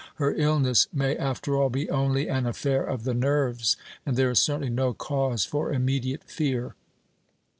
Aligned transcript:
Her 0.15 0.33
illness 0.33 0.87
may, 0.91 1.15
after 1.15 1.55
all, 1.55 1.69
be 1.69 1.87
only 1.91 2.27
an 2.27 2.47
affair 2.47 2.83
of 2.83 3.03
the 3.03 3.13
nerves; 3.13 3.77
and 4.03 4.17
there 4.17 4.31
is 4.31 4.39
certainly 4.39 4.71
no 4.71 4.95
cause 4.95 5.45
for 5.45 5.71
immediate 5.71 6.23
fear." 6.23 6.73